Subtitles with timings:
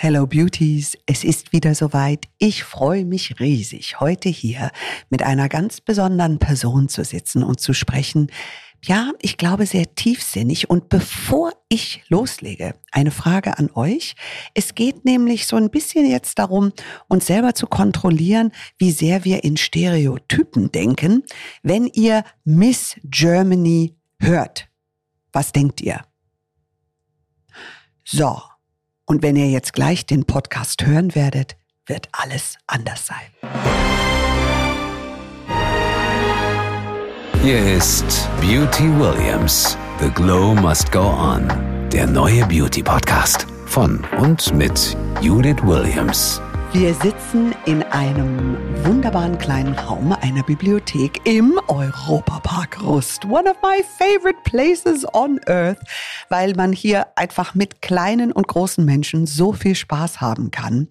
[0.00, 2.26] Hello Beauties, es ist wieder soweit.
[2.38, 4.70] Ich freue mich riesig, heute hier
[5.10, 8.30] mit einer ganz besonderen Person zu sitzen und zu sprechen.
[8.84, 10.70] Ja, ich glaube sehr tiefsinnig.
[10.70, 14.14] Und bevor ich loslege, eine Frage an euch.
[14.54, 16.72] Es geht nämlich so ein bisschen jetzt darum,
[17.08, 21.24] uns selber zu kontrollieren, wie sehr wir in Stereotypen denken.
[21.64, 24.68] Wenn ihr Miss Germany hört,
[25.32, 26.02] was denkt ihr?
[28.04, 28.40] So,
[29.08, 31.56] und wenn ihr jetzt gleich den Podcast hören werdet,
[31.86, 33.16] wird alles anders sein.
[37.42, 39.76] Hier ist Beauty Williams.
[40.00, 41.48] The Glow Must Go On.
[41.90, 46.42] Der neue Beauty Podcast von und mit Judith Williams.
[46.72, 53.24] Wir sitzen in einem wunderbaren kleinen Raum einer Bibliothek im Europapark Rust.
[53.24, 55.78] One of my favorite places on earth,
[56.28, 60.88] weil man hier einfach mit kleinen und großen Menschen so viel Spaß haben kann.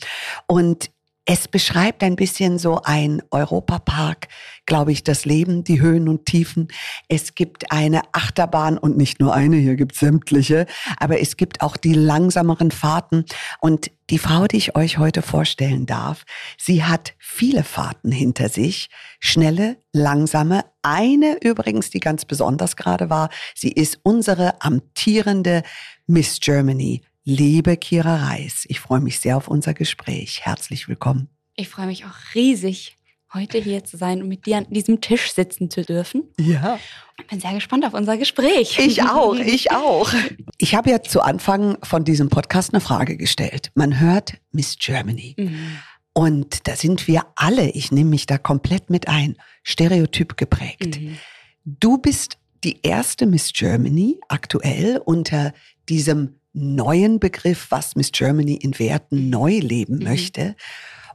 [0.48, 0.90] Und
[1.30, 4.30] es beschreibt ein bisschen so ein Europapark,
[4.66, 6.70] glaube ich, das Leben, die Höhen und Tiefen.
[7.10, 10.66] Es gibt eine Achterbahn und nicht nur eine, hier gibt es sämtliche,
[10.98, 13.26] aber es gibt auch die langsameren Fahrten.
[13.60, 16.24] Und die Frau, die ich euch heute vorstellen darf,
[16.58, 20.64] sie hat viele Fahrten hinter sich, schnelle, langsame.
[20.82, 25.64] Eine übrigens, die ganz besonders gerade war, sie ist unsere amtierende
[26.06, 30.46] Miss Germany Liebe Kira Reis, ich freue mich sehr auf unser Gespräch.
[30.46, 31.28] Herzlich willkommen.
[31.58, 32.96] Ich freue mich auch riesig,
[33.34, 36.24] heute hier zu sein und mit dir an diesem Tisch sitzen zu dürfen.
[36.40, 36.80] Ja.
[37.20, 38.80] Ich bin sehr gespannt auf unser Gespräch.
[38.80, 40.10] Ich auch, ich auch.
[40.58, 43.72] Ich habe ja zu Anfang von diesem Podcast eine Frage gestellt.
[43.76, 45.36] Man hört Miss Germany.
[45.38, 45.80] Mhm.
[46.14, 51.02] Und da sind wir alle, ich nehme mich da komplett mit ein, stereotyp geprägt.
[51.02, 51.18] Mhm.
[51.66, 55.54] Du bist die erste Miss Germany aktuell unter
[55.90, 60.04] diesem neuen Begriff, was Miss Germany in Werten neu leben mhm.
[60.04, 60.56] möchte.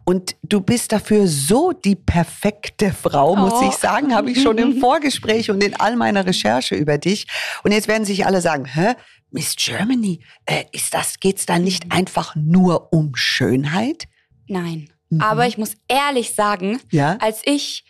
[0.04, 3.68] Und du bist dafür so die perfekte Frau, muss oh.
[3.68, 7.26] ich sagen, habe ich schon im Vorgespräch und in all meiner Recherche über dich.
[7.62, 8.94] Und jetzt werden sich alle sagen, hä?
[9.30, 11.92] Miss Germany, äh, ist das, geht's da nicht mhm.
[11.92, 14.04] einfach nur um Schönheit?
[14.46, 14.90] Nein.
[15.08, 15.20] Mhm.
[15.20, 17.16] Aber ich muss ehrlich sagen, ja?
[17.20, 17.84] als ich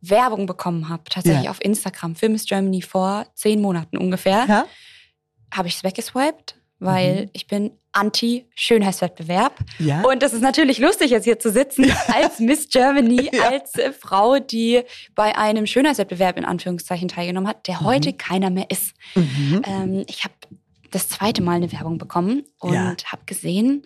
[0.00, 1.50] Werbung bekommen habe, tatsächlich ja.
[1.50, 4.66] auf Instagram für Miss Germany vor zehn Monaten ungefähr, ja?
[5.52, 7.30] habe ich es weggeswiped weil mhm.
[7.32, 9.58] ich bin Anti-Schönheitswettbewerb.
[9.78, 10.02] Ja.
[10.02, 13.48] Und das ist natürlich lustig, jetzt hier zu sitzen als Miss Germany, ja.
[13.48, 14.82] als äh, Frau, die
[15.14, 17.84] bei einem Schönheitswettbewerb in Anführungszeichen teilgenommen hat, der mhm.
[17.86, 18.94] heute keiner mehr ist.
[19.14, 19.62] Mhm.
[19.66, 20.34] Ähm, ich habe
[20.90, 22.94] das zweite Mal eine Werbung bekommen und ja.
[23.06, 23.82] habe gesehen,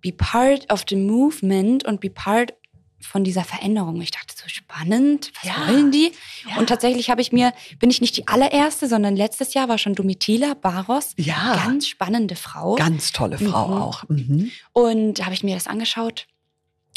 [0.00, 2.54] be part of the movement und be part
[3.02, 4.00] von dieser Veränderung.
[4.00, 5.68] Ich dachte so spannend, was ja.
[5.68, 6.12] wollen die?
[6.48, 6.58] Ja.
[6.58, 9.94] Und tatsächlich habe ich mir, bin ich nicht die allererste, sondern letztes Jahr war schon
[9.94, 11.12] Domitila Baros.
[11.16, 11.56] Ja.
[11.56, 12.76] Ganz spannende Frau.
[12.76, 13.74] Ganz tolle Frau mhm.
[13.74, 14.04] auch.
[14.08, 14.50] Mhm.
[14.72, 16.26] Und da habe ich mir das angeschaut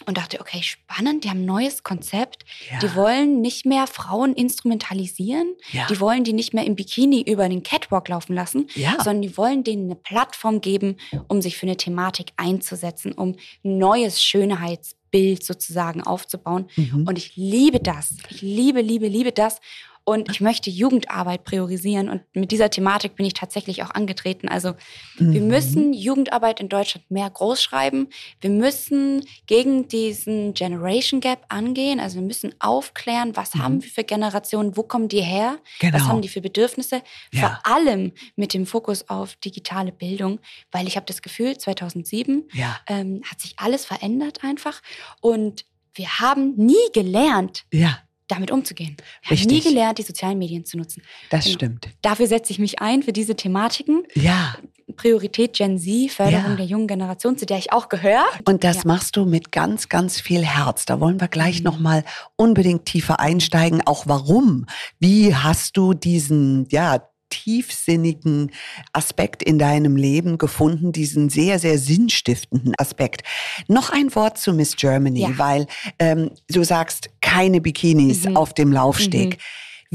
[0.05, 2.43] und dachte, okay, spannend, die haben ein neues Konzept.
[2.69, 2.79] Ja.
[2.79, 5.55] Die wollen nicht mehr Frauen instrumentalisieren.
[5.71, 5.87] Ja.
[5.87, 8.95] Die wollen die nicht mehr im Bikini über den Catwalk laufen lassen, ja.
[8.97, 14.21] sondern die wollen denen eine Plattform geben, um sich für eine Thematik einzusetzen, um neues
[14.21, 16.65] Schönheits Bild sozusagen aufzubauen.
[16.75, 17.07] Mhm.
[17.07, 18.15] Und ich liebe das.
[18.29, 19.61] Ich liebe, liebe, liebe das.
[20.07, 24.47] Und ich möchte Jugendarbeit priorisieren und mit dieser Thematik bin ich tatsächlich auch angetreten.
[24.47, 24.73] Also
[25.17, 25.33] mhm.
[25.33, 28.09] wir müssen Jugendarbeit in Deutschland mehr groß schreiben.
[28.39, 31.99] Wir müssen gegen diesen Generation Gap angehen.
[31.99, 33.63] Also wir müssen aufklären, was mhm.
[33.63, 35.95] haben wir für Generationen, wo kommen die her, genau.
[35.97, 37.01] was haben die für Bedürfnisse.
[37.33, 37.41] Ja.
[37.41, 40.39] Vor allem mit dem Fokus auf digitale Bildung,
[40.71, 42.77] weil ich habe das Gefühl, 2007 ja.
[42.85, 44.83] ähm, hat sich alles verändert einfach
[45.19, 48.97] und wir haben nie gelernt, ja damit umzugehen.
[49.29, 51.03] Ich habe nie gelernt, die sozialen Medien zu nutzen.
[51.29, 51.55] Das genau.
[51.55, 51.89] stimmt.
[52.01, 54.03] Dafür setze ich mich ein für diese Thematiken.
[54.15, 54.55] Ja.
[54.95, 56.55] Priorität Gen Z, Förderung ja.
[56.55, 58.23] der jungen Generation, zu der ich auch gehöre.
[58.45, 58.81] Und das ja.
[58.85, 60.85] machst du mit ganz, ganz viel Herz.
[60.85, 61.65] Da wollen wir gleich mhm.
[61.65, 62.03] nochmal
[62.35, 63.81] unbedingt tiefer einsteigen.
[63.85, 64.65] Auch warum?
[64.99, 68.51] Wie hast du diesen, ja, tiefsinnigen
[68.93, 73.23] Aspekt in deinem Leben gefunden, diesen sehr, sehr sinnstiftenden Aspekt.
[73.67, 75.37] Noch ein Wort zu Miss Germany, ja.
[75.37, 75.67] weil
[75.99, 78.37] ähm, du sagst, keine Bikinis mhm.
[78.37, 79.31] auf dem Laufsteg.
[79.31, 79.41] Mhm.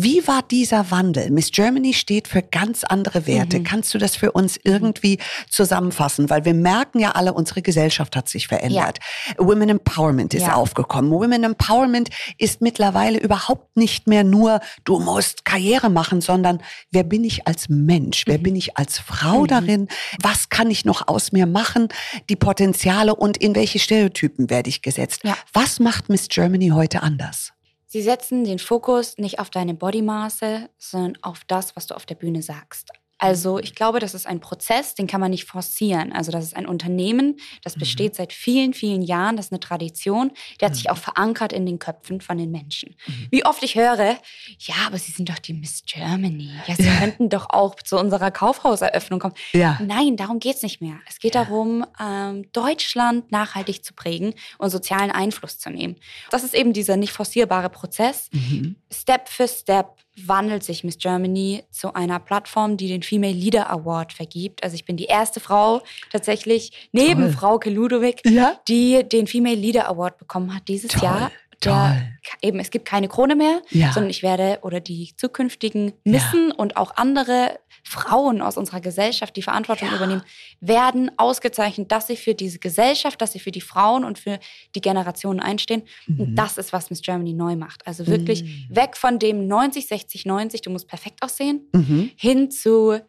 [0.03, 1.31] Wie war dieser Wandel?
[1.31, 3.59] Miss Germany steht für ganz andere Werte.
[3.59, 3.65] Mhm.
[3.65, 5.19] Kannst du das für uns irgendwie
[5.51, 6.31] zusammenfassen?
[6.31, 8.99] Weil wir merken ja alle, unsere Gesellschaft hat sich verändert.
[9.29, 9.47] Ja.
[9.47, 10.55] Women Empowerment ist ja.
[10.55, 11.11] aufgekommen.
[11.11, 12.09] Women Empowerment
[12.39, 17.69] ist mittlerweile überhaupt nicht mehr nur, du musst Karriere machen, sondern wer bin ich als
[17.69, 18.23] Mensch?
[18.27, 18.43] Wer mhm.
[18.43, 19.47] bin ich als Frau mhm.
[19.49, 19.89] darin?
[20.23, 21.89] Was kann ich noch aus mir machen?
[22.31, 25.21] Die Potenziale und in welche Stereotypen werde ich gesetzt?
[25.25, 25.37] Ja.
[25.53, 27.53] Was macht Miss Germany heute anders?
[27.93, 32.15] Sie setzen den Fokus nicht auf deine Bodymaße, sondern auf das, was du auf der
[32.15, 32.93] Bühne sagst.
[33.21, 36.13] Also ich glaube, das ist ein Prozess, den kann man nicht forcieren.
[36.13, 37.81] Also das ist ein Unternehmen, das mhm.
[37.81, 40.93] besteht seit vielen, vielen Jahren, das ist eine Tradition, die hat sich mhm.
[40.93, 42.97] auch verankert in den Köpfen von den Menschen.
[43.07, 43.29] Mhm.
[43.31, 44.17] Wie oft ich höre,
[44.59, 46.51] ja, aber Sie sind doch die Miss Germany.
[46.67, 46.97] Ja, Sie ja.
[46.99, 49.35] könnten doch auch zu unserer Kaufhauseröffnung kommen.
[49.53, 49.79] Ja.
[49.85, 50.99] Nein, darum geht es nicht mehr.
[51.07, 51.45] Es geht ja.
[51.45, 55.97] darum, ähm, Deutschland nachhaltig zu prägen und sozialen Einfluss zu nehmen.
[56.31, 58.31] Das ist eben dieser nicht forcierbare Prozess.
[58.33, 58.77] Mhm.
[58.91, 59.97] Step für Step
[60.29, 64.63] wandelt sich Miss Germany zu einer Plattform, die den Female Leader Award vergibt.
[64.63, 67.33] Also ich bin die erste Frau tatsächlich neben Toll.
[67.33, 68.59] Frauke Ludowig, ja?
[68.69, 71.05] die den Female Leader Award bekommen hat dieses Toll.
[71.05, 71.31] Jahr.
[71.65, 73.93] Der, eben, es gibt keine Krone mehr, ja.
[73.93, 76.55] sondern ich werde oder die zukünftigen Missen ja.
[76.57, 79.97] und auch andere Frauen aus unserer Gesellschaft, die Verantwortung ja.
[79.97, 80.23] übernehmen,
[80.61, 84.39] werden ausgezeichnet, dass sie für diese Gesellschaft, dass sie für die Frauen und für
[84.75, 85.83] die Generationen einstehen.
[86.07, 86.21] Mhm.
[86.21, 87.87] Und das ist, was Miss Germany neu macht.
[87.87, 88.77] Also wirklich mhm.
[88.77, 92.11] weg von dem 90, 60, 90, du musst perfekt aussehen, mhm.
[92.17, 93.01] hin zu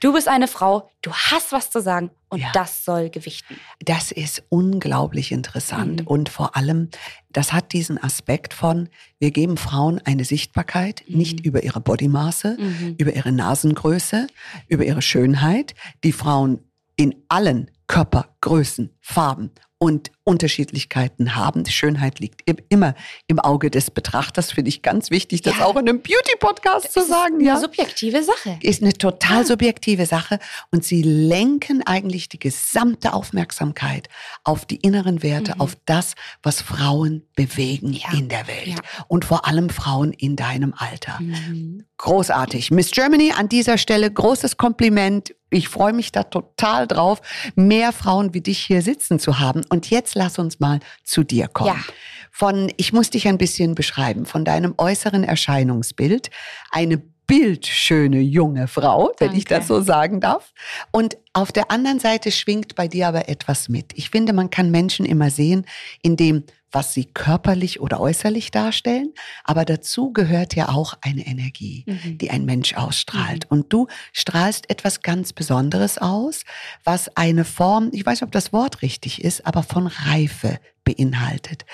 [0.00, 2.50] Du bist eine Frau, du hast was zu sagen und ja.
[2.52, 3.56] das soll gewichten.
[3.80, 6.06] Das ist unglaublich interessant mhm.
[6.06, 6.88] und vor allem,
[7.30, 11.18] das hat diesen Aspekt von, wir geben Frauen eine Sichtbarkeit, mhm.
[11.18, 12.94] nicht über ihre Bodymaße, mhm.
[12.96, 14.28] über ihre Nasengröße,
[14.68, 15.74] über ihre Schönheit,
[16.04, 16.60] die Frauen
[16.94, 21.64] in allen Körpergrößen, Farben und Unterschiedlichkeiten haben.
[21.64, 22.94] Die Schönheit liegt immer
[23.28, 24.52] im Auge des Betrachters.
[24.52, 25.64] Finde ich ganz wichtig, das ja.
[25.64, 27.40] auch in einem Beauty-Podcast zu sagen.
[27.40, 28.58] Ist eine subjektive Sache.
[28.60, 29.44] Ist eine total ja.
[29.44, 30.38] subjektive Sache.
[30.70, 34.10] Und sie lenken eigentlich die gesamte Aufmerksamkeit
[34.44, 35.60] auf die inneren Werte, mhm.
[35.62, 38.12] auf das, was Frauen bewegen ja.
[38.12, 38.80] in der Welt.
[39.08, 41.18] Und vor allem Frauen in deinem Alter.
[41.20, 41.84] Mhm.
[41.96, 42.70] Großartig.
[42.70, 45.34] Miss Germany an dieser Stelle großes Kompliment.
[45.50, 47.20] Ich freue mich da total drauf,
[47.56, 49.62] mehr Frauen wie dich hier sitzen zu haben.
[49.70, 51.82] Und jetzt lass uns mal zu dir kommen.
[51.86, 51.94] Ja.
[52.30, 56.30] Von, ich muss dich ein bisschen beschreiben, von deinem äußeren Erscheinungsbild.
[56.70, 59.38] Eine bildschöne junge Frau, wenn Danke.
[59.38, 60.52] ich das so sagen darf.
[60.90, 63.92] Und auf der anderen Seite schwingt bei dir aber etwas mit.
[63.94, 65.66] Ich finde, man kann Menschen immer sehen,
[66.02, 69.12] in dem was sie körperlich oder äußerlich darstellen,
[69.44, 72.18] aber dazu gehört ja auch eine Energie, mhm.
[72.18, 73.50] die ein Mensch ausstrahlt.
[73.50, 73.58] Mhm.
[73.58, 76.44] Und du strahlst etwas ganz Besonderes aus,
[76.84, 81.64] was eine Form, ich weiß nicht, ob das Wort richtig ist, aber von Reife beinhaltet.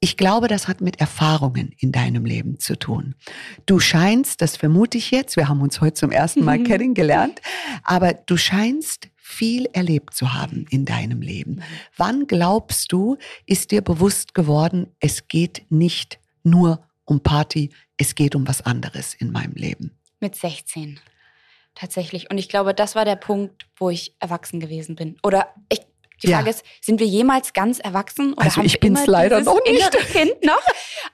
[0.00, 3.14] Ich glaube, das hat mit Erfahrungen in deinem Leben zu tun.
[3.64, 7.40] Du scheinst, das vermute ich jetzt, wir haben uns heute zum ersten Mal kennengelernt,
[7.84, 11.62] aber du scheinst viel erlebt zu haben in deinem Leben.
[11.96, 13.16] Wann glaubst du,
[13.46, 19.14] ist dir bewusst geworden, es geht nicht nur um Party, es geht um was anderes
[19.14, 19.92] in meinem Leben?
[20.20, 21.00] Mit 16
[21.74, 22.30] tatsächlich.
[22.30, 25.16] Und ich glaube, das war der Punkt, wo ich erwachsen gewesen bin.
[25.22, 25.80] Oder ich,
[26.22, 26.50] die Frage ja.
[26.50, 28.34] ist, sind wir jemals ganz erwachsen?
[28.34, 29.90] Oder also ich bin es leider noch nicht.
[30.12, 30.62] Kind noch?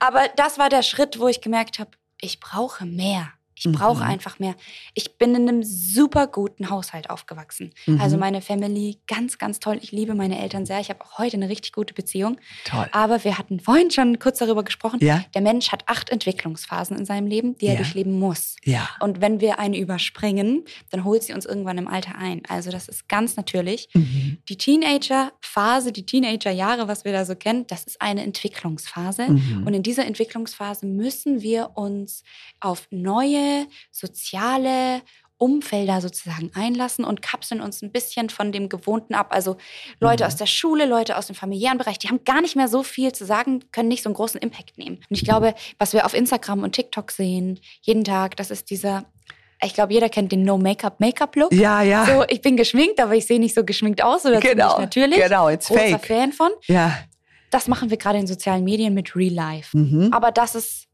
[0.00, 3.32] Aber das war der Schritt, wo ich gemerkt habe, ich brauche mehr.
[3.62, 4.10] Ich brauche mhm.
[4.10, 4.54] einfach mehr.
[4.94, 7.72] Ich bin in einem super guten Haushalt aufgewachsen.
[7.86, 8.00] Mhm.
[8.00, 9.78] Also meine Family ganz, ganz toll.
[9.82, 10.80] Ich liebe meine Eltern sehr.
[10.80, 12.38] Ich habe auch heute eine richtig gute Beziehung.
[12.64, 12.88] Toll.
[12.92, 14.98] Aber wir hatten vorhin schon kurz darüber gesprochen.
[15.02, 15.24] Ja.
[15.34, 18.56] Der Mensch hat acht Entwicklungsphasen in seinem Leben, die er durchleben muss.
[18.64, 18.88] Ja.
[19.00, 22.40] Und wenn wir eine überspringen, dann holt sie uns irgendwann im Alter ein.
[22.48, 23.90] Also das ist ganz natürlich.
[23.92, 24.38] Mhm.
[24.48, 29.30] Die Teenager-Phase, die Teenager-Jahre, was wir da so kennen, das ist eine Entwicklungsphase.
[29.30, 29.66] Mhm.
[29.66, 32.24] Und in dieser Entwicklungsphase müssen wir uns
[32.60, 33.49] auf neue
[33.90, 35.02] soziale
[35.40, 39.28] Umfelder sozusagen einlassen und kapseln uns ein bisschen von dem Gewohnten ab.
[39.30, 39.56] Also
[39.98, 40.28] Leute mhm.
[40.28, 43.12] aus der Schule, Leute aus dem familiären Bereich, die haben gar nicht mehr so viel
[43.12, 44.96] zu sagen, können nicht so einen großen Impact nehmen.
[44.96, 49.06] Und ich glaube, was wir auf Instagram und TikTok sehen, jeden Tag, das ist dieser
[49.62, 51.52] ich glaube, jeder kennt den No-Make-up-Make-up-Look.
[51.52, 52.06] Ja, ja.
[52.06, 55.20] So, ich bin geschminkt, aber ich sehe nicht so geschminkt aus oder genau, natürlich.
[55.20, 56.06] Genau, it's Großer fake.
[56.06, 56.50] Fan von.
[56.66, 56.96] Ja.
[57.50, 59.76] Das machen wir gerade in sozialen Medien mit Real Life.
[59.76, 60.12] Mhm.
[60.12, 60.86] Aber das ist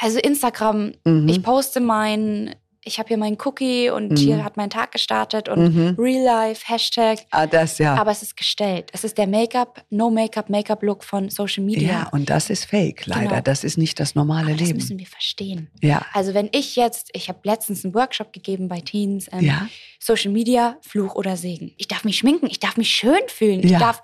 [0.00, 1.28] also Instagram, mhm.
[1.28, 4.16] ich poste mein, ich habe hier meinen Cookie und mhm.
[4.16, 5.96] hier hat mein Tag gestartet und mhm.
[5.98, 7.20] Real Life, Hashtag.
[7.30, 7.94] Ah, das ja.
[7.94, 8.90] Aber es ist gestellt.
[8.92, 11.88] Es ist der Make-up, No Make-up, Make-up-Look von Social Media.
[11.88, 13.28] Ja, und das ist fake, leider.
[13.28, 13.40] Genau.
[13.42, 14.70] Das ist nicht das normale Aber Leben.
[14.70, 15.70] Das müssen wir verstehen.
[15.80, 16.04] Ja.
[16.12, 19.68] Also wenn ich jetzt, ich habe letztens einen Workshop gegeben bei Teens, ähm, ja.
[20.00, 21.72] Social Media, Fluch oder Segen.
[21.76, 23.60] Ich darf mich schminken, ich darf mich schön fühlen.
[23.60, 23.72] Ja.
[23.72, 24.02] Ich darf,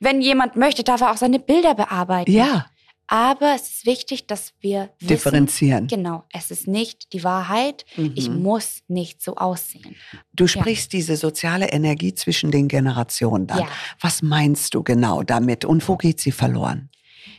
[0.00, 2.30] wenn jemand möchte, darf er auch seine Bilder bearbeiten.
[2.30, 2.66] Ja.
[3.08, 5.86] Aber es ist wichtig, dass wir wissen, differenzieren.
[5.86, 7.86] Genau, es ist nicht die Wahrheit.
[7.96, 8.12] Mhm.
[8.14, 9.96] Ich muss nicht so aussehen.
[10.34, 10.98] Du sprichst ja.
[10.98, 13.60] diese soziale Energie zwischen den Generationen dann.
[13.60, 13.68] Ja.
[14.00, 16.90] Was meinst du genau damit und wo geht sie verloren?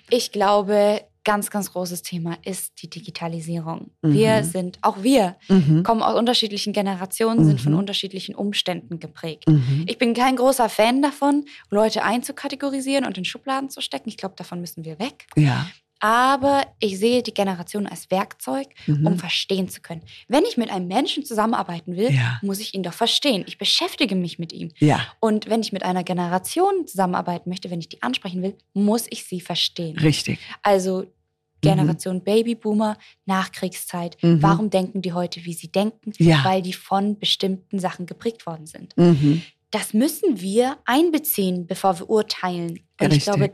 [0.10, 3.91] Ich glaube, ganz, ganz großes Thema ist die Digitalisierung.
[4.01, 4.13] Mhm.
[4.13, 5.83] Wir sind, auch wir, mhm.
[5.83, 7.45] kommen aus unterschiedlichen Generationen, mhm.
[7.45, 7.77] sind von mhm.
[7.79, 9.48] unterschiedlichen Umständen geprägt.
[9.48, 9.86] Mhm.
[9.88, 14.09] Ich bin kein großer Fan davon, Leute einzukategorisieren und in Schubladen zu stecken.
[14.09, 15.27] Ich glaube, davon müssen wir weg.
[15.36, 15.69] Ja.
[16.01, 19.05] Aber ich sehe die Generation als Werkzeug, Mhm.
[19.05, 20.01] um verstehen zu können.
[20.29, 22.39] Wenn ich mit einem Menschen zusammenarbeiten will, Ja.
[22.41, 23.43] muss ich ihn doch verstehen.
[23.48, 24.71] Ich beschäftige mich mit ihm.
[24.79, 29.07] Ja, Und wenn ich mit einer Generation zusammenarbeiten möchte, wenn ich die ansprechen will, muss
[29.09, 29.98] ich sie verstehen.
[30.00, 30.39] richtig.
[30.63, 31.05] Also
[31.62, 34.18] Generation Babyboomer, Nachkriegszeit.
[34.22, 34.42] Mhm.
[34.42, 36.12] Warum denken die heute, wie sie denken?
[36.18, 36.44] Ja.
[36.44, 38.96] Weil die von bestimmten Sachen geprägt worden sind.
[38.98, 39.42] Mhm.
[39.72, 42.72] Das müssen wir einbeziehen, bevor wir urteilen.
[42.72, 43.24] Und ich Richtig.
[43.25, 43.51] glaube,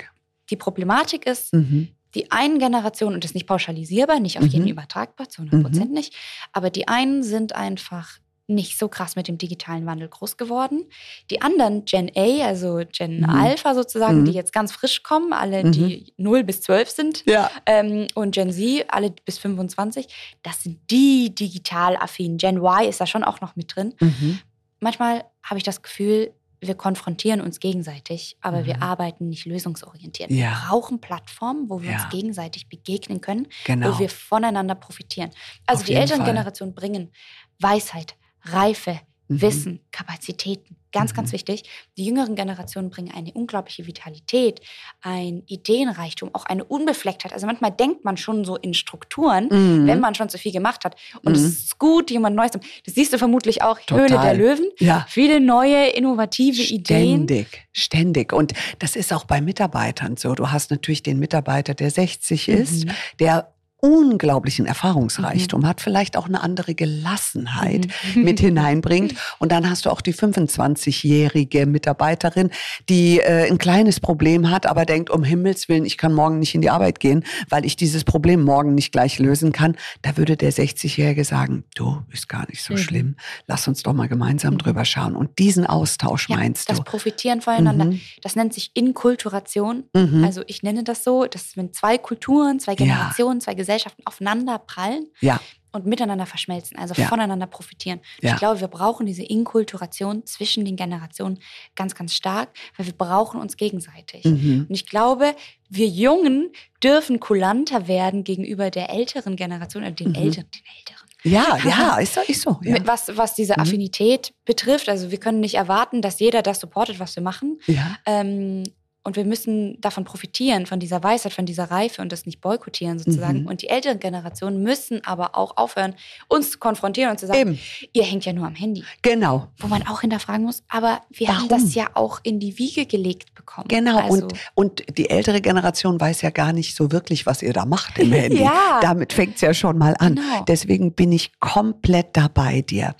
[0.49, 1.89] die Problematik ist, Mhm.
[2.13, 4.71] die einen Generation, und das ist nicht pauschalisierbar, nicht auf jeden Mhm.
[4.71, 6.13] übertragbar, zu 100 Prozent nicht,
[6.53, 10.85] aber die einen sind einfach nicht so krass mit dem digitalen Wandel groß geworden.
[11.31, 13.29] Die anderen, Gen A, also Gen Mhm.
[13.29, 14.25] Alpha sozusagen, Mhm.
[14.25, 15.71] die jetzt ganz frisch kommen, alle, Mhm.
[15.71, 17.49] die 0 bis 12 sind, Ja.
[17.65, 20.07] ähm, und Gen Z, alle bis 25,
[20.43, 22.37] das sind die digital affinen.
[22.37, 23.93] Gen Y ist da schon auch noch mit drin.
[23.99, 24.39] Mhm.
[24.79, 28.65] Manchmal habe ich das Gefühl, wir konfrontieren uns gegenseitig, aber Mhm.
[28.65, 30.31] wir arbeiten nicht lösungsorientiert.
[30.31, 30.37] Ja.
[30.37, 31.95] Wir brauchen Plattformen, wo wir Ja.
[32.03, 33.93] uns gegenseitig begegnen können, Genau.
[33.93, 35.31] wo wir voneinander profitieren.
[35.67, 36.27] Also Auf die älteren Fall.
[36.33, 37.11] Generationen bringen
[37.59, 39.41] Weisheit, Reife, Mhm.
[39.41, 40.75] Wissen, Kapazitäten.
[40.91, 41.15] Ganz, Mhm.
[41.15, 41.63] ganz wichtig.
[41.97, 44.61] Die jüngeren Generationen bringen eine unglaubliche Vitalität,
[45.01, 47.33] ein Ideenreichtum, auch eine Unbeflecktheit.
[47.33, 49.87] Also manchmal denkt man schon so in Strukturen, Mhm.
[49.87, 50.95] wenn man schon zu viel gemacht hat.
[51.23, 51.47] Und es Mhm.
[51.47, 54.07] ist gut, jemand Neues zu Das siehst du vermutlich auch, Total.
[54.09, 54.69] Höhle der Löwen.
[54.77, 55.05] Ja.
[55.09, 57.23] Viele neue, innovative Ideen.
[57.25, 58.31] Ständig, ständig.
[58.31, 60.35] Und das ist auch bei Mitarbeitern so.
[60.35, 62.91] Du hast natürlich den Mitarbeiter, der 60 ist, Mhm.
[63.19, 68.23] der unglaublichen Erfahrungsreichtum hat, vielleicht auch eine andere Gelassenheit Mhm.
[68.23, 69.15] mit hineinbringt.
[69.39, 72.49] Und dann hast du auch die 25-jährige Mitarbeiterin,
[72.89, 76.55] die äh, ein kleines Problem hat, aber denkt, um Himmels Willen, ich kann morgen nicht
[76.55, 79.75] in die Arbeit gehen, weil ich dieses Problem morgen nicht gleich lösen kann.
[80.01, 82.77] Da würde der 60-Jährige sagen, du, ist gar nicht so Mhm.
[82.77, 83.15] schlimm.
[83.47, 85.15] Lass uns doch mal gemeinsam drüber schauen.
[85.15, 86.83] Und diesen Austausch Ja, meinst das du?
[86.83, 87.85] Profitieren voneinander.
[87.85, 88.01] Mhm.
[88.21, 89.83] Das nennt sich Inkulturation.
[89.93, 90.23] Mhm.
[90.23, 92.77] Also ich nenne das so, dass wenn zwei Kulturen, zwei Ja.
[92.77, 93.64] Generationen, zwei Gesellschaften
[94.05, 95.39] aufeinander prallen ja,
[95.71, 97.07] und miteinander verschmelzen, also Ja.
[97.07, 97.99] voneinander profitieren.
[98.21, 98.33] Ja.
[98.33, 101.39] Ich glaube, wir brauchen diese Inkulturation zwischen den Generationen
[101.75, 104.23] ganz, ganz stark, weil wir brauchen uns gegenseitig.
[104.25, 104.65] mhm.
[104.69, 105.35] Und ich glaube,
[105.69, 106.51] wir Jungen
[106.83, 110.15] dürfen kulanter werden gegenüber der älteren Generation, oder den Mhm.
[110.15, 111.05] Älteren, den Älteren.
[111.23, 112.59] ja, ja, ist so, ist so.
[112.63, 112.77] Ja.
[112.85, 113.61] Was, was diese Mhm.
[113.63, 114.87] Affinität betrifft.
[114.87, 117.59] Also wir können nicht erwarten, dass jeder das supportet, was wir machen.
[117.67, 117.97] ja.
[118.05, 118.63] Ähm,
[119.05, 122.97] und wir müssen davon profitieren, von dieser Weisheit, von dieser Reife und das nicht boykottieren
[122.97, 123.41] sozusagen.
[123.43, 123.47] Mhm.
[123.47, 125.93] Und die älteren Generationen müssen aber auch aufhören,
[126.27, 127.59] uns zu konfrontieren und zu sagen, Eben,
[127.93, 128.83] ihr hängt ja nur am Handy.
[129.03, 129.47] genau.
[129.59, 131.63] Wo man auch hinterfragen muss, aber wir haben Warum?
[131.65, 133.67] das ja auch in die Wiege gelegt bekommen.
[133.67, 137.53] Genau, Also, und, und die ältere Generation weiß ja gar nicht so wirklich, was ihr
[137.53, 138.35] da macht im Handy.
[138.45, 138.79] Ja.
[138.81, 140.15] Damit fängt es ja schon mal an.
[140.15, 140.43] Genau.
[140.47, 142.95] Deswegen bin ich komplett dabei dir.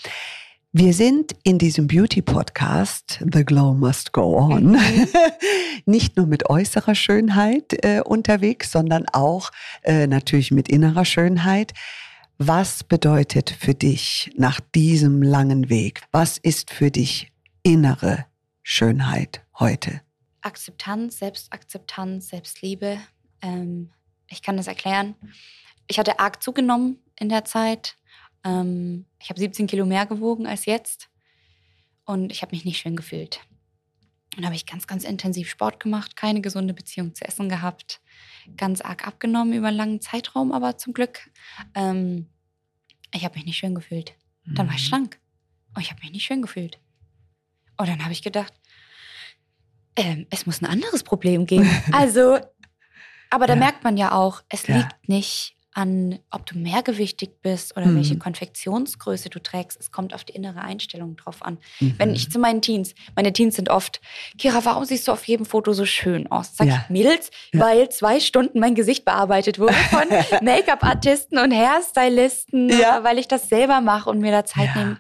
[0.78, 5.08] Wir sind in diesem Beauty-Podcast The Glow Must Go On Mhm.
[5.86, 9.52] nicht nur mit äußerer Schönheit äh, unterwegs, sondern auch
[9.84, 11.74] äh, natürlich mit innerer Schönheit.
[12.40, 16.02] Was bedeutet für dich nach diesem langen Weg?
[16.12, 17.32] Was ist für dich
[17.64, 18.26] innere
[18.62, 20.02] Schönheit heute?
[20.42, 22.98] Akzeptanz, Selbstakzeptanz, Selbstliebe.
[23.42, 23.92] Ähm,
[24.28, 25.16] ich kann das erklären.
[25.88, 27.96] Ich hatte arg zugenommen in der Zeit.
[28.46, 31.10] Ähm, ich habe 17 Kilo mehr gewogen als jetzt.
[32.06, 33.42] Und ich habe mich nicht schön gefühlt.
[34.36, 38.02] Dann habe ich ganz, ganz intensiv Sport gemacht, keine gesunde Beziehung zu Essen gehabt,
[38.58, 41.30] ganz arg abgenommen über einen langen Zeitraum, aber zum Glück.
[41.74, 42.30] Ähm,
[43.14, 44.14] ich habe mich nicht schön gefühlt.
[44.46, 44.88] Dann war ich Mhm.
[44.88, 45.20] schlank.
[45.74, 46.80] Und ich habe mich nicht schön gefühlt.
[47.78, 48.54] Und dann habe ich gedacht,
[49.96, 51.64] ähm, es muss ein anderes Problem geben.
[51.94, 52.38] Also,
[53.30, 53.60] aber da Ja.
[53.60, 54.78] merkt man ja auch, es Ja.
[54.78, 57.98] liegt nicht an, ob du mehrgewichtig bist oder Mhm.
[57.98, 59.78] welche Konfektionsgröße du trägst.
[59.80, 61.58] Es kommt auf die innere Einstellung drauf an.
[61.82, 61.96] Mhm.
[61.98, 64.00] Wenn ich zu meinen Teens, meine Teens sind oft,
[64.38, 66.56] Kira, warum siehst du auf jedem Foto so schön aus?
[66.56, 66.82] Sag Ja.
[66.86, 67.60] ich, Mädels, Ja.
[67.60, 70.04] weil zwei Stunden mein Gesicht bearbeitet wurde von
[70.42, 73.04] Make-up-Artisten und Hairstylisten, Ja.
[73.04, 74.98] weil ich das selber mache und mir da Zeit nehme.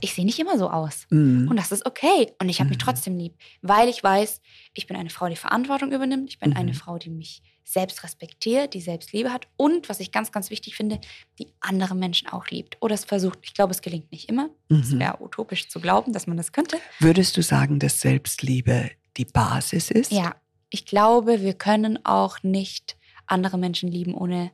[0.00, 1.06] Ich sehe nicht immer so aus.
[1.10, 1.48] Mhm.
[1.48, 2.32] Und das ist okay.
[2.40, 2.82] Und ich habe mich Mhm.
[2.82, 4.40] trotzdem lieb, weil ich weiß,
[4.74, 6.30] ich bin eine Frau, die Verantwortung übernimmt.
[6.30, 6.56] Ich bin Mhm.
[6.56, 10.76] eine Frau, die mich selbst respektiert, die Selbstliebe hat und, was ich ganz, ganz wichtig
[10.76, 11.00] finde,
[11.38, 13.38] die andere Menschen auch liebt oder es versucht.
[13.42, 14.50] Ich glaube, es gelingt nicht immer.
[14.68, 15.00] Es Mhm.
[15.00, 16.76] wäre utopisch zu glauben, dass man das könnte.
[17.00, 20.12] Würdest du sagen, dass Selbstliebe die Basis ist?
[20.12, 20.34] Ja,
[20.70, 24.50] ich glaube, wir können auch nicht andere Menschen lieben, ohne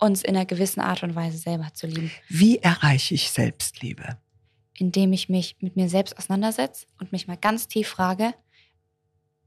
[0.00, 2.10] uns in einer gewissen Art und Weise selber zu lieben.
[2.28, 4.18] Wie erreiche ich Selbstliebe?
[4.80, 8.34] Indem ich mich mit mir selbst auseinandersetze und mich mal ganz tief frage,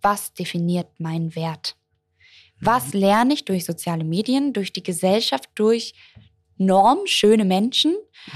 [0.02, 1.76] was definiert meinen Wert?
[2.60, 5.94] Was lerne ich durch soziale Medien, durch die Gesellschaft, durch
[6.58, 7.96] Norm, schöne Menschen,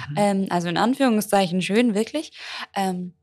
[0.10, 0.16] Mhm.
[0.18, 2.32] ähm, also in Anführungszeichen schön, wirklich.
[2.75, 3.14] Ähm,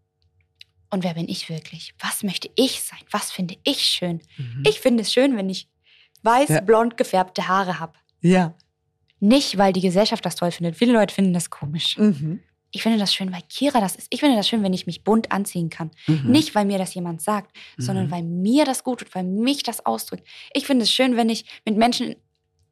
[0.91, 1.93] und wer bin ich wirklich?
[1.99, 3.01] Was möchte ich sein?
[3.11, 4.21] Was finde ich schön?
[4.37, 4.63] Mhm.
[4.69, 5.69] Ich finde es schön, wenn ich
[6.23, 6.61] weiß Ja.
[6.61, 7.95] blond gefärbte Haare habe.
[8.21, 8.55] Ja.
[9.19, 10.77] Nicht, weil die Gesellschaft das toll findet.
[10.77, 11.97] Viele Leute finden das komisch.
[11.99, 12.41] Mhm.
[12.73, 14.07] Ich finde das schön, weil Kira das ist.
[14.11, 15.91] Ich finde das schön, wenn ich mich bunt anziehen kann.
[16.07, 16.31] Mhm.
[16.31, 18.11] Nicht, weil mir das jemand sagt, sondern Mhm.
[18.11, 20.27] weil mir das gut tut, weil mich das ausdrückt.
[20.55, 22.17] Ich finde es schön, wenn ich mit Menschen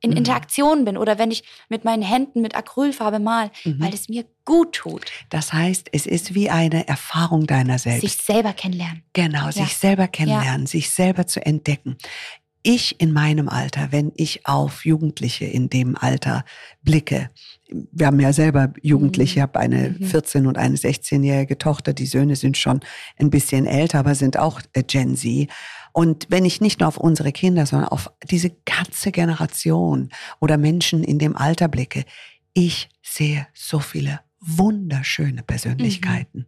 [0.03, 0.17] in Mhm.
[0.17, 3.83] Interaktion bin oder wenn ich mit meinen Händen mit Acrylfarbe mal, Mhm.
[3.83, 5.05] weil es mir gut tut.
[5.29, 8.01] Das heißt, es ist wie eine Erfahrung deiner selbst.
[8.01, 9.03] Sich selber kennenlernen.
[9.13, 11.99] Genau, sich selber kennenlernen, sich selber zu entdecken.
[12.63, 16.45] Ich in meinem Alter, wenn ich auf Jugendliche in dem Alter
[16.83, 17.31] blicke,
[17.71, 20.05] wir haben ja selber Jugendliche, ich habe eine Mhm.
[20.07, 22.81] 14- und eine 16-jährige Tochter, die Söhne sind schon
[23.19, 25.49] ein bisschen älter, aber sind auch äh, Gen Z.
[25.93, 31.03] Und wenn ich nicht nur auf unsere Kinder, sondern auf diese ganze Generation oder Menschen
[31.03, 32.05] in dem Alter blicke,
[32.53, 36.47] ich sehe so viele wunderschöne Persönlichkeiten,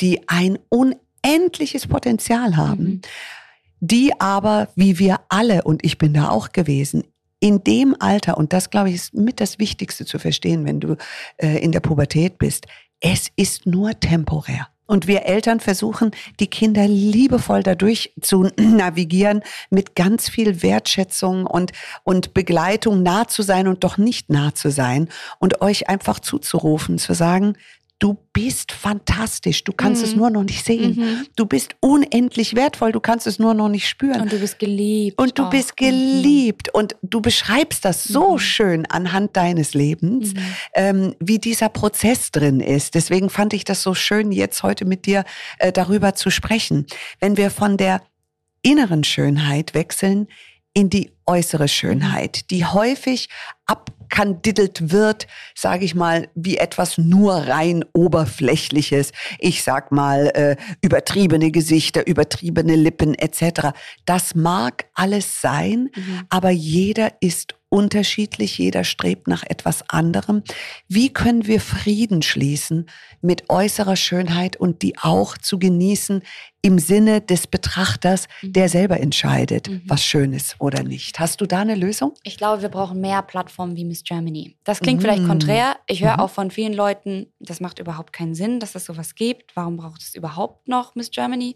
[0.00, 3.00] die ein unendliches Potenzial haben, Mhm.
[3.80, 7.04] Die aber, wie wir alle, und ich bin da auch gewesen,
[7.40, 10.96] in dem Alter, und das glaube ich ist mit das Wichtigste zu verstehen, wenn du
[11.36, 12.66] äh, in der Pubertät bist,
[13.00, 14.68] es ist nur temporär.
[14.86, 21.72] Und wir Eltern versuchen, die Kinder liebevoll dadurch zu navigieren, mit ganz viel Wertschätzung und,
[22.04, 25.08] und Begleitung nah zu sein und doch nicht nah zu sein
[25.38, 27.54] und euch einfach zuzurufen, zu sagen,
[28.00, 30.18] du bist fantastisch, du kannst es Mhm.
[30.18, 30.94] nur noch nicht sehen.
[30.96, 31.26] Mhm.
[31.34, 34.20] Du bist unendlich wertvoll, du kannst es nur noch nicht spüren.
[34.20, 35.18] Und du bist geliebt.
[35.20, 35.50] Und du auch.
[35.50, 35.84] bist Mhm.
[35.86, 38.38] geliebt und du beschreibst das so Mhm.
[38.38, 40.38] schön anhand deines Lebens, Mhm.
[40.74, 42.94] ähm, wie dieser Prozess drin ist.
[42.94, 45.24] Deswegen fand ich das so schön, jetzt heute mit dir
[45.58, 46.86] äh, darüber zu sprechen.
[47.18, 48.00] Wenn wir von der
[48.62, 50.28] inneren Schönheit wechseln
[50.78, 53.28] in die äußere Schönheit, die häufig
[53.66, 59.10] abkandidelt wird, sage ich mal, wie etwas nur rein oberflächliches.
[59.40, 63.72] Ich sag mal äh, übertriebene Gesichter, übertriebene Lippen etc.
[64.04, 66.20] Das mag alles sein, Mhm.
[66.28, 70.42] aber jeder ist unterschiedlich, jeder strebt nach etwas anderem.
[70.88, 72.86] Wie können wir Frieden schließen
[73.20, 76.22] mit äußerer Schönheit und die auch zu genießen
[76.62, 79.82] im Sinne des Betrachters, der selber entscheidet, Mhm.
[79.86, 81.18] was schön ist oder nicht?
[81.20, 82.14] Hast du da eine Lösung?
[82.24, 84.56] Ich glaube, wir brauchen mehr Plattformen wie Miss Germany.
[84.64, 85.02] Das klingt Mm.
[85.02, 85.76] vielleicht konträr.
[85.86, 86.20] Ich höre Mhm.
[86.20, 89.54] auch von vielen Leuten, das macht überhaupt keinen Sinn, dass es sowas gibt.
[89.56, 91.54] Warum braucht es überhaupt noch Miss Germany?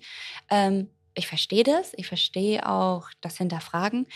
[0.50, 1.92] Ähm, ich verstehe das.
[1.96, 4.06] Ich verstehe auch das Hinterfragen.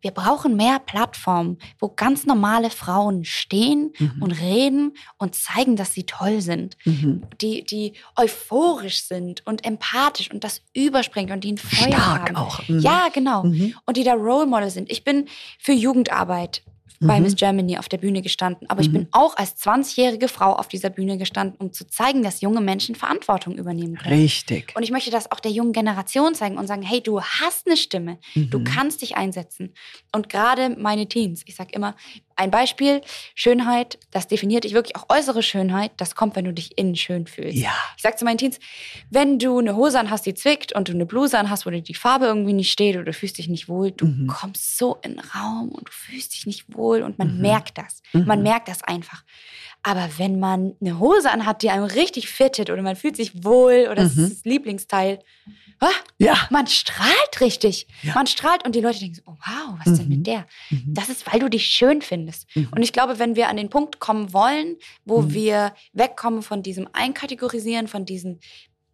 [0.00, 4.22] Wir brauchen mehr Plattformen, wo ganz normale Frauen stehen Mhm.
[4.22, 6.76] und reden und zeigen, dass sie toll sind.
[6.84, 7.22] Mhm.
[7.40, 12.36] Die, die euphorisch sind und empathisch und das überspringt und die ein Feuer Stark haben.
[12.36, 12.68] auch.
[12.68, 12.78] Mhm.
[12.80, 13.74] Ja, genau Mhm.
[13.86, 14.90] und die da Role Model sind.
[14.90, 15.26] Ich bin
[15.58, 16.62] für Jugendarbeit
[17.00, 17.24] bei Mhm.
[17.24, 18.92] Miss Germany auf der Bühne gestanden, aber ich Mhm.
[18.92, 22.94] bin auch als 20-jährige Frau auf dieser Bühne gestanden, um zu zeigen, dass junge Menschen
[22.94, 24.14] Verantwortung übernehmen können.
[24.20, 24.72] Richtig.
[24.76, 27.76] Und ich möchte das auch der jungen Generation zeigen und sagen, hey, du hast eine
[27.76, 28.64] Stimme, du Mhm.
[28.64, 29.74] kannst dich einsetzen.
[30.14, 31.96] Und gerade meine Teens, ich sage immer,
[32.36, 33.00] ein Beispiel,
[33.34, 37.26] Schönheit, das definiert dich wirklich auch äußere Schönheit, das kommt, wenn du dich innen schön
[37.26, 37.56] fühlst.
[37.58, 37.72] Ja.
[37.96, 38.58] Ich sag zu meinen Teens,
[39.10, 41.70] wenn du eine Hose an hast, die zwickt und du eine Bluse an hast, wo
[41.70, 44.26] dir die Farbe irgendwie nicht steht oder du fühlst dich nicht wohl, du Mhm.
[44.26, 47.40] kommst so in den Raum und du fühlst dich nicht wohl und man Mhm.
[47.42, 48.02] merkt das.
[48.12, 48.24] Mhm.
[48.26, 49.22] Man merkt das einfach.
[49.86, 53.88] Aber wenn man eine Hose anhat, die einem richtig fittet oder man fühlt sich wohl
[53.92, 54.08] oder Mhm.
[54.08, 55.18] ist das Lieblingsteil,
[55.78, 56.36] ah, Ja.
[56.50, 57.86] man strahlt richtig.
[58.02, 58.14] Ja.
[58.14, 60.16] Man strahlt und die Leute denken so, oh wow, was denn Mhm.
[60.16, 60.46] mit der?
[60.70, 60.94] Mhm.
[60.94, 62.46] Das ist, weil du dich schön findest.
[62.56, 62.68] Mhm.
[62.74, 65.34] Und ich glaube, wenn wir an den Punkt kommen wollen, wo Mhm.
[65.34, 68.40] wir wegkommen von diesem Einkategorisieren, von diesen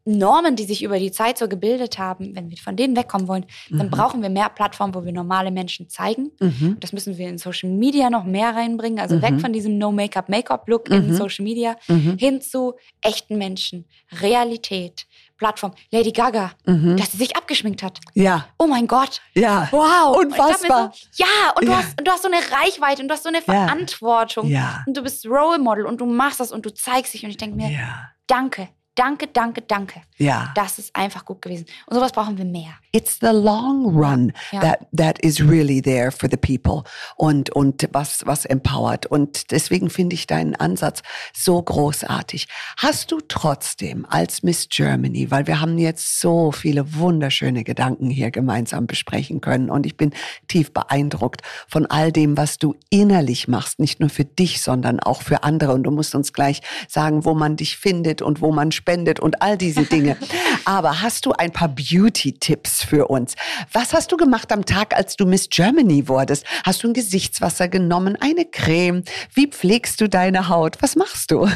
[0.05, 3.45] Normen, die sich über die Zeit so gebildet haben, wenn wir von denen wegkommen wollen,
[3.69, 3.91] dann Mhm.
[3.91, 6.31] brauchen wir mehr Plattformen, wo wir normale Menschen zeigen.
[6.41, 6.79] Mhm.
[6.81, 8.99] Das müssen wir in Social Media noch mehr reinbringen.
[8.99, 9.23] Also Mhm.
[9.23, 11.15] weg von diesem No-Make-up-Make-up-Look in Mhm.
[11.15, 12.17] Social Media Mhm.
[12.19, 13.85] hin zu echten Menschen,
[14.23, 15.73] Realität, Plattform.
[15.91, 16.97] Lady Gaga, Mhm.
[16.97, 17.99] dass sie sich abgeschminkt hat.
[18.15, 18.47] Ja.
[18.59, 19.21] Oh mein Gott.
[19.35, 19.69] Ja.
[19.71, 20.17] Wow.
[20.19, 20.93] Unfassbar.
[21.11, 21.79] So, ja, und du, Ja.
[21.79, 24.49] Hast, du hast so eine Reichweite und du hast so eine Verantwortung.
[24.49, 24.83] Ja.
[24.87, 27.25] Und du bist Role Model und du machst das und du zeigst dich.
[27.25, 28.11] Und ich denke mir, Ja.
[28.27, 28.69] danke,
[29.01, 30.03] danke, danke, danke.
[30.19, 30.53] Ja.
[30.55, 31.65] Das ist einfach gut gewesen.
[31.87, 32.75] Und sowas brauchen wir mehr.
[32.93, 34.61] It's the long run Ja.
[34.61, 36.83] that that is really there for the people
[37.17, 42.47] und und was was empowert und deswegen finde ich deinen Ansatz so großartig.
[42.77, 48.31] Hast du trotzdem als Miss Germany, weil wir haben jetzt so viele wunderschöne Gedanken hier
[48.31, 50.13] gemeinsam besprechen können und ich bin
[50.49, 55.23] tief beeindruckt von all dem, was du innerlich machst, nicht nur für dich, sondern auch
[55.23, 58.73] für andere und du musst uns gleich sagen, wo man dich findet und wo man
[58.73, 60.17] spendet und all diese Dinge.
[60.65, 63.35] Aber hast du ein paar Beauty-Tipps für uns?
[63.73, 66.45] Was hast du gemacht am Tag, als du Miss Germany wurdest?
[66.65, 69.05] Hast du ein Gesichtswasser genommen, eine Creme?
[69.35, 70.77] Wie pflegst du deine Haut?
[70.81, 71.49] Was machst du?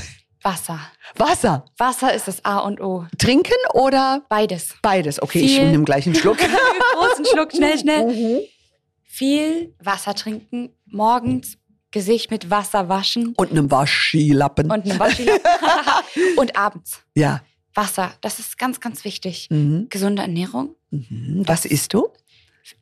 [0.43, 0.79] Wasser.
[1.17, 1.65] Wasser.
[1.79, 3.07] Wasser ist das A und O.
[3.19, 4.75] Trinken oder Beides.
[4.83, 5.21] beides?
[5.23, 5.71] Okay, ich Viel.
[5.71, 6.37] nehme gleich einen Schluck.
[6.99, 8.47] Großen Schluck, schnell, schnell.
[9.03, 11.57] viel Wasser trinken, morgens
[11.95, 13.35] Gesicht mit Wasser waschen.
[13.37, 14.69] Und einem Waschilappen.
[14.69, 15.41] Und einem Waschilappen.
[16.37, 17.05] und abends.
[17.15, 17.41] Ja.
[17.73, 19.47] Wasser, das ist ganz, ganz wichtig.
[19.49, 19.87] Mhm.
[19.91, 20.75] Gesunde Ernährung.
[20.91, 21.45] Mhm.
[21.47, 22.09] Was isst du?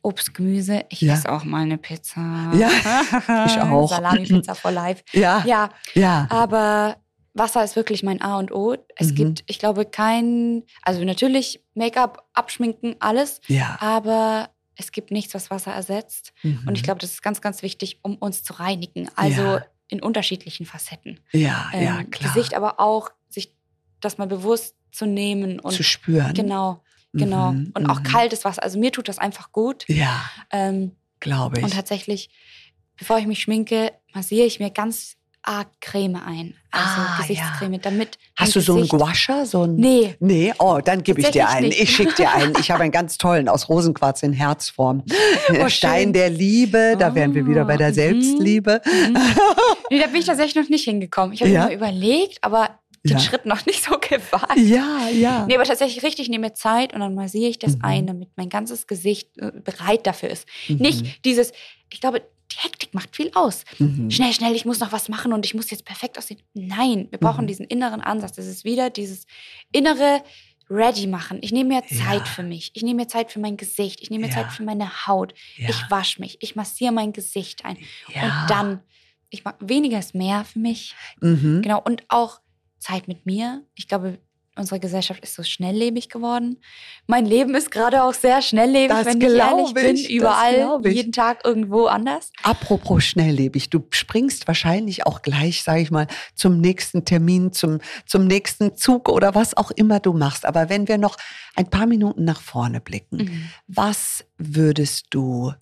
[0.01, 0.85] Obst, Gemüse.
[0.89, 1.13] Ich ja.
[1.13, 2.51] esse auch mal eine Pizza.
[2.57, 2.71] Ja,
[3.45, 3.87] ich auch.
[3.87, 5.03] Salami-Pizza for life.
[5.11, 5.43] Ja.
[5.45, 5.69] Ja.
[5.93, 6.25] ja.
[6.31, 6.97] Aber
[7.35, 8.75] Wasser ist wirklich mein A und O.
[8.95, 9.15] Es mhm.
[9.15, 13.41] gibt, ich glaube, kein, also natürlich Make-up, abschminken, alles.
[13.45, 13.77] Ja.
[13.79, 16.33] Aber es gibt nichts, was Wasser ersetzt.
[16.43, 16.63] Mhm.
[16.65, 19.09] Und ich glaube, das ist ganz, ganz wichtig, um uns zu reinigen.
[19.15, 19.65] Also ja.
[19.87, 21.19] in unterschiedlichen Facetten.
[21.31, 22.33] Ja, ähm, ja, klar.
[22.33, 23.55] Gesicht aber auch, sich
[23.99, 26.33] das mal bewusst zu nehmen und zu spüren.
[26.33, 26.83] Genau,
[27.13, 27.53] genau.
[27.53, 27.71] Mhm.
[27.75, 28.03] Und auch mhm.
[28.03, 28.63] kaltes Wasser.
[28.63, 29.85] Also mir tut das einfach gut.
[29.87, 30.29] Ja.
[30.51, 31.63] Ähm, Glaube ich.
[31.63, 32.29] Und tatsächlich,
[32.97, 36.55] bevor ich mich schminke, massiere ich mir ganz arg Creme ein.
[36.71, 37.79] Also ah, Gesichtscreme, ja.
[37.79, 38.17] damit.
[38.35, 39.45] Hast du so einen Guasha?
[39.45, 40.15] So ein nee.
[40.19, 41.67] Nee, oh, dann gebe ich dir einen.
[41.67, 41.81] Nicht.
[41.81, 42.53] Ich schicke dir einen.
[42.59, 45.03] Ich habe einen ganz tollen aus Rosenquarz in Herzform.
[45.49, 46.13] Oh, Stein schön.
[46.13, 48.81] der Liebe, da oh, wären wir wieder bei der oh, Selbstliebe.
[48.85, 49.13] Mhm.
[49.91, 51.33] nee, da bin ich tatsächlich noch nicht hingekommen.
[51.33, 51.67] Ich habe ja?
[51.67, 52.69] mir überlegt, aber
[53.03, 53.19] den ja.
[53.19, 54.57] Schritt noch nicht so gewagt.
[54.57, 55.45] Ja, ja.
[55.45, 57.83] Nee, aber tatsächlich richtig, ich nehme Zeit und dann massiere ich das mhm.
[57.83, 60.47] ein, damit mein ganzes Gesicht äh, bereit dafür ist.
[60.69, 60.77] Mhm.
[60.77, 61.51] Nicht dieses,
[61.91, 62.21] ich glaube,
[62.53, 63.63] die Hektik macht viel aus.
[63.79, 64.09] Mhm.
[64.09, 66.41] Schnell, schnell, ich muss noch was machen und ich muss jetzt perfekt aussehen.
[66.53, 67.47] Nein, wir brauchen mhm.
[67.47, 68.33] diesen inneren Ansatz.
[68.35, 69.25] Das ist wieder dieses
[69.71, 70.23] innere
[70.69, 71.39] Ready machen.
[71.41, 72.25] Ich nehme mir Zeit ja.
[72.25, 72.71] für mich.
[72.73, 74.01] Ich nehme mir Zeit für mein Gesicht.
[74.01, 74.41] Ich nehme mir ja.
[74.41, 75.33] Zeit für meine Haut.
[75.57, 75.69] Ja.
[75.69, 76.37] Ich wasche mich.
[76.41, 77.77] Ich massiere mein Gesicht ein.
[78.07, 78.81] Und dann,
[79.29, 80.95] ich mag weniger ist mehr für mich.
[81.21, 81.61] Mhm.
[81.61, 81.81] Genau.
[81.81, 82.39] Und auch
[82.79, 83.63] Zeit mit mir.
[83.75, 84.19] Ich glaube,
[84.55, 86.57] unsere Gesellschaft ist so schnelllebig geworden.
[87.07, 89.95] Mein Leben ist gerade auch sehr schnelllebig, das wenn ich ehrlich bin.
[89.95, 92.31] Ich, überall, jeden Tag irgendwo anders.
[92.43, 98.27] Apropos schnelllebig, du springst wahrscheinlich auch gleich, sage ich mal, zum nächsten Termin, zum, zum
[98.27, 100.45] nächsten Zug oder was auch immer du machst.
[100.45, 101.17] Aber wenn wir noch
[101.55, 103.49] ein paar Minuten nach vorne blicken, mhm.
[103.67, 105.53] was würdest du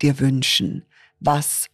[0.00, 0.86] dir wünschen?
[1.18, 1.68] Was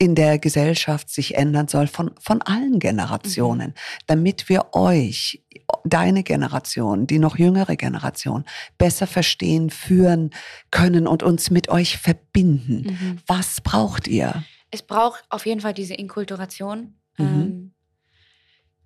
[0.00, 3.74] in der Gesellschaft sich ändern soll von, von allen Generationen, mhm.
[4.06, 5.44] damit wir euch,
[5.84, 8.44] deine Generation, die noch jüngere Generation,
[8.78, 10.30] besser verstehen, führen
[10.70, 12.86] können und uns mit euch verbinden.
[12.88, 13.18] Mhm.
[13.26, 14.42] Was braucht ihr?
[14.70, 16.94] Es braucht auf jeden Fall diese Inkulturation.
[17.18, 17.26] Mhm.
[17.26, 17.74] Ähm,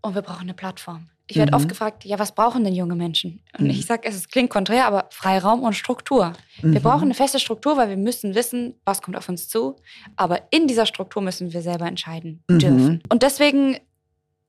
[0.02, 1.10] und wir brauchen eine Plattform.
[1.26, 1.56] Ich werde mhm.
[1.56, 3.40] oft gefragt, ja, was brauchen denn junge Menschen?
[3.58, 3.70] Und mhm.
[3.70, 6.34] ich sage, es klingt konträr, aber Freiraum und Struktur.
[6.60, 6.74] Mhm.
[6.74, 9.76] Wir brauchen eine feste Struktur, weil wir müssen wissen, was kommt auf uns zu.
[10.16, 12.58] Aber in dieser Struktur müssen wir selber entscheiden mhm.
[12.58, 13.02] dürfen.
[13.08, 13.78] Und deswegen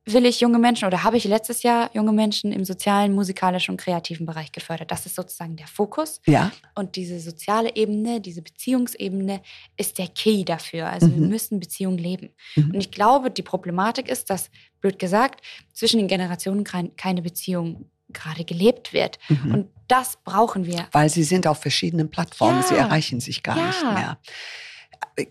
[0.05, 3.81] will ich junge Menschen oder habe ich letztes Jahr junge Menschen im sozialen, musikalischen und
[3.81, 4.91] kreativen Bereich gefördert.
[4.91, 6.21] Das ist sozusagen der Fokus.
[6.27, 6.51] Ja.
[6.75, 9.41] Und diese soziale Ebene, diese Beziehungsebene
[9.77, 10.87] ist der Key dafür.
[10.87, 11.21] Also mhm.
[11.21, 12.29] wir müssen Beziehungen leben.
[12.55, 12.71] Mhm.
[12.71, 14.51] Und ich glaube, die Problematik ist, dass,
[14.85, 15.41] blöd gesagt,
[15.73, 19.17] zwischen den Generationen keine Beziehung gerade gelebt wird.
[19.29, 19.53] Mhm.
[19.53, 20.87] Und das brauchen wir.
[20.91, 22.67] Weil sie sind auf verschiedenen Plattformen, ja.
[22.67, 23.65] sie erreichen sich gar ja.
[23.67, 24.17] nicht mehr.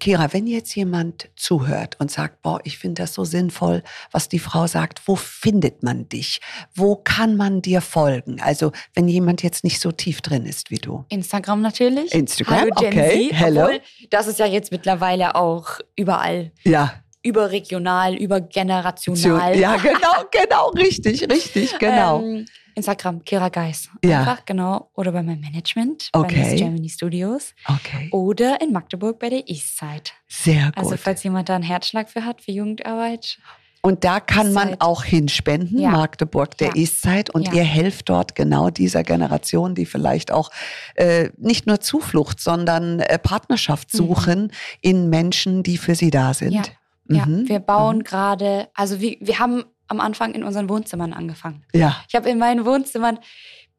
[0.00, 4.38] Kira, wenn jetzt jemand zuhört und sagt, boah, ich finde das so sinnvoll, was die
[4.38, 6.40] Frau sagt, wo findet man dich?
[6.74, 8.40] Wo kann man dir folgen?
[8.40, 11.04] Also, wenn jemand jetzt nicht so tief drin ist wie du.
[11.10, 12.12] Instagram natürlich.
[12.12, 13.28] Instagram, Hallo, okay.
[13.28, 13.68] Z, Hello.
[14.10, 16.50] das ist ja jetzt mittlerweile auch überall.
[16.64, 17.03] Ja.
[17.24, 19.58] Überregional, übergenerational.
[19.58, 22.20] Ja, genau, genau, richtig, richtig, genau.
[22.22, 23.88] Ähm, Instagram, Kira Geis.
[24.04, 24.20] Ja.
[24.20, 24.90] Einfach, genau.
[24.94, 26.34] Oder bei meinem Management, okay.
[26.34, 27.54] bei Miss Germany Studios.
[27.66, 28.08] Okay.
[28.12, 30.10] Oder in Magdeburg bei der Eastside.
[30.28, 30.78] Sehr gut.
[30.78, 33.38] Also, falls jemand da einen Herzschlag für hat, für Jugendarbeit.
[33.80, 35.90] Und da kann man auch hinspenden, ja.
[35.90, 36.74] Magdeburg, der ja.
[36.74, 37.30] Eastside.
[37.32, 37.54] Und ja.
[37.54, 40.50] ihr helft dort genau dieser Generation, die vielleicht auch
[40.94, 43.98] äh, nicht nur Zuflucht, sondern äh, Partnerschaft mhm.
[43.98, 44.50] suchen mhm.
[44.80, 46.72] in Menschen, die für sie da sind.
[47.08, 47.26] Ja.
[47.26, 47.48] Mhm.
[47.48, 48.04] wir bauen mhm.
[48.04, 51.64] gerade, also wir, wir haben am Anfang in unseren Wohnzimmern angefangen.
[51.72, 51.96] Ja.
[52.08, 53.18] Ich habe in meinen Wohnzimmern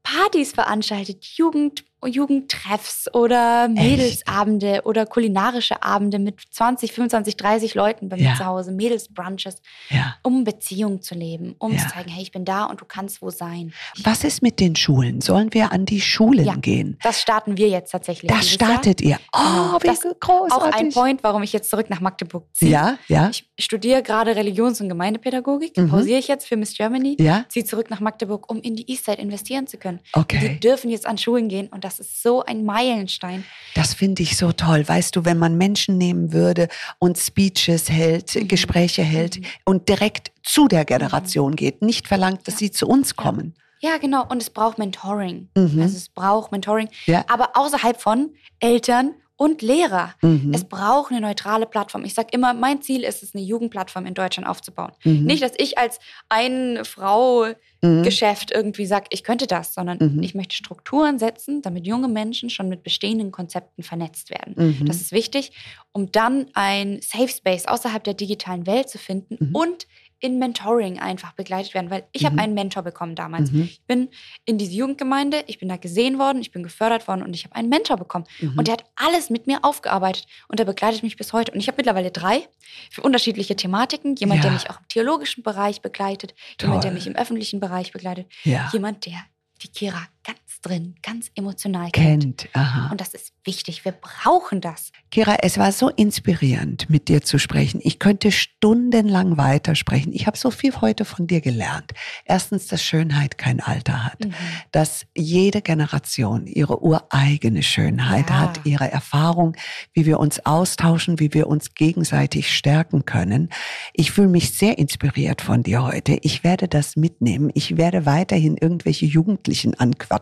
[0.04, 4.86] Partys veranstaltet, Jugend, Jugendtreffs oder Mädelsabende Echt?
[4.86, 8.36] oder kulinarische Abende mit 20, 25, 30 Leuten bei mir ja.
[8.36, 10.16] zu Hause, Mädelsbrunches, ja.
[10.24, 11.80] um Beziehungen zu leben, um ja.
[11.80, 13.74] zu zeigen, hey, ich bin da und du kannst wo sein.
[14.04, 15.22] Was ist mit den Schulen?
[15.22, 16.98] Sollen wir an die Schulen gehen?
[17.04, 18.32] Das starten wir jetzt tatsächlich.
[18.32, 19.20] Das startet Jahr.
[19.20, 19.26] ihr.
[19.34, 19.80] Oh, genau.
[19.82, 20.52] wie das großartig.
[20.52, 22.72] Auch ein Point, warum ich jetzt zurück nach Magdeburg ziehe.
[22.72, 23.30] Ja, ja.
[23.30, 25.90] Ich studiere gerade Religions- und Gemeindepädagogik, mhm.
[25.90, 27.46] pausiere ich jetzt für Miss Germany, ja.
[27.50, 30.00] ziehe zurück nach Magdeburg, um in die Eastside investieren zu können.
[30.14, 30.40] Okay.
[30.40, 33.44] Die dürfen jetzt an Schulen gehen und das ist so ein Meilenstein.
[33.74, 34.88] Das finde ich so toll.
[34.88, 36.68] Weißt du, wenn man Menschen nehmen würde
[37.00, 38.48] und Speeches hält, mhm.
[38.48, 39.46] Gespräche hält mhm.
[39.66, 41.56] und direkt zu der Generation mhm.
[41.56, 42.60] geht, nicht verlangt, dass ja.
[42.60, 43.56] sie zu uns kommen.
[43.80, 43.92] Ja.
[43.92, 43.98] ja.
[43.98, 44.26] genau.
[44.28, 45.50] Und es braucht Mentoring.
[45.56, 45.82] Mhm.
[45.82, 46.90] Also es braucht Mentoring.
[47.06, 47.26] Ja.
[47.28, 50.14] Aber außerhalb von Eltern und Lehrer.
[50.22, 50.52] Mhm.
[50.54, 52.06] Es braucht eine neutrale Plattform.
[52.06, 54.94] Ich sage immer, mein Ziel ist es, eine Jugendplattform in Deutschland aufzubauen.
[55.04, 55.26] Mhm.
[55.26, 57.48] Nicht, dass ich als eine Frau
[57.82, 58.04] mhm.
[58.04, 60.24] Geschäft irgendwie sage, ich könnte das, sondern mhm.
[60.24, 64.54] ich möchte Strukturen setzen, damit junge Menschen schon mit bestehenden Konzepten vernetzt werden.
[64.56, 64.86] Mhm.
[64.86, 65.52] Das ist wichtig,
[65.92, 69.56] um dann ein Safe Space außerhalb der digitalen Welt zu finden mhm.
[69.56, 69.88] und
[70.26, 72.26] in Mentoring einfach begleitet werden, weil ich mhm.
[72.28, 73.52] habe einen Mentor bekommen damals.
[73.52, 73.62] Mhm.
[73.64, 74.10] Ich bin
[74.46, 77.56] in diese Jugendgemeinde, ich bin da gesehen worden, ich bin gefördert worden und ich habe
[77.56, 78.26] einen Mentor bekommen.
[78.42, 78.58] Mhm.
[78.58, 81.52] Und der hat alles mit mir aufgearbeitet und der begleitet mich bis heute.
[81.52, 82.48] Und ich habe mittlerweile drei
[82.90, 84.16] für unterschiedliche Thematiken.
[84.16, 84.50] Jemand, ja.
[84.50, 86.70] der mich auch im theologischen Bereich begleitet, Toll.
[86.70, 88.70] jemand, der mich im öffentlichen Bereich begleitet, ja.
[88.74, 89.20] jemand, der
[89.62, 92.24] die Kira ganz drin, ganz emotional kennt.
[92.24, 92.50] kennt.
[92.54, 92.90] Aha.
[92.92, 93.86] Und das ist wichtig.
[93.86, 94.92] Wir brauchen das.
[95.12, 97.80] Kira, es war so inspirierend, mit dir zu sprechen.
[97.84, 100.12] Ich könnte stundenlang weitersprechen.
[100.14, 101.92] Ich habe so viel heute von dir gelernt.
[102.26, 104.26] Erstens, dass Schönheit kein Alter hat.
[104.26, 104.34] Mhm.
[104.72, 108.40] Dass jede Generation ihre ureigene Schönheit ja.
[108.40, 109.56] hat, ihre Erfahrung,
[109.94, 113.50] wie wir uns austauschen, wie wir uns gegenseitig stärken können.
[113.94, 116.18] Ich fühle mich sehr inspiriert von dir heute.
[116.24, 117.52] Ich werde das mitnehmen.
[117.54, 120.15] Ich werde weiterhin irgendwelche Jugendlichen anquatschen,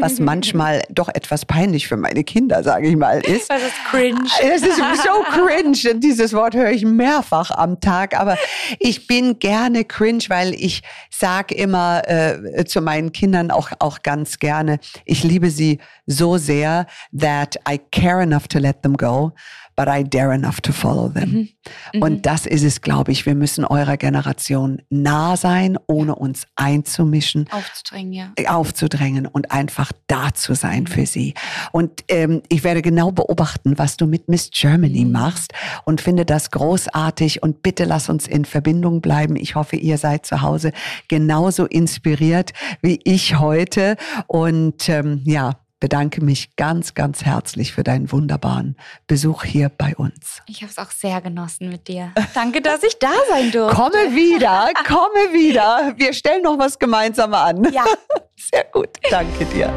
[0.00, 3.48] was manchmal doch etwas peinlich für meine Kinder, sage ich mal, ist.
[3.58, 4.20] Das ist cringe.
[4.42, 5.98] Es ist so cringe.
[6.00, 8.18] Dieses Wort höre ich mehrfach am Tag.
[8.18, 8.36] Aber
[8.78, 14.38] ich bin gerne cringe, weil ich sage immer äh, zu meinen Kindern auch, auch ganz
[14.38, 16.86] gerne, ich liebe sie so sehr,
[17.18, 19.32] that I care enough to let them go
[19.78, 21.30] but I dare enough to follow them.
[21.30, 21.48] Mhm.
[21.94, 22.02] Mhm.
[22.02, 23.26] Und das ist es, glaube ich.
[23.26, 27.46] Wir müssen eurer Generation nah sein, ohne uns einzumischen.
[27.52, 28.32] Aufzudrängen, ja.
[28.48, 30.86] Aufzudrängen und einfach da zu sein mhm.
[30.88, 31.34] für sie.
[31.70, 35.12] Und ähm, ich werde genau beobachten, was du mit Miss Germany mhm.
[35.12, 35.52] machst
[35.84, 37.44] und finde das großartig.
[37.44, 39.36] Und bitte lass uns in Verbindung bleiben.
[39.36, 40.72] Ich hoffe, ihr seid zu Hause
[41.06, 43.96] genauso inspiriert wie ich heute.
[44.26, 50.42] Und ähm, ja, bedanke mich ganz, ganz herzlich für deinen wunderbaren Besuch hier bei uns.
[50.46, 52.12] Ich habe es auch sehr genossen mit dir.
[52.34, 53.76] Danke, dass ich da sein durfte.
[53.76, 55.94] Komme wieder, komme wieder.
[55.96, 57.64] Wir stellen noch was gemeinsam an.
[57.72, 57.84] Ja.
[58.36, 58.88] Sehr gut.
[59.10, 59.72] Danke dir.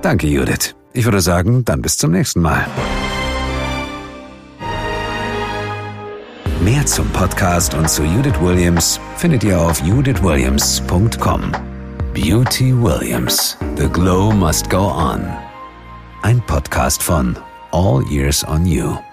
[0.00, 0.74] Danke, Judith.
[0.94, 2.66] Ich würde sagen, dann bis zum nächsten Mal.
[6.60, 11.77] Mehr zum Podcast und zu Judith Williams findet ihr auf judithwilliams.com.
[12.20, 13.56] Beauty Williams.
[13.76, 15.20] The Glow Must Go On.
[16.24, 17.38] Ein Podcast von
[17.70, 19.07] All Years on You.